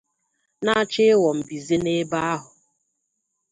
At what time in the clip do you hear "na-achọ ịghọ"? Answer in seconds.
0.63-1.29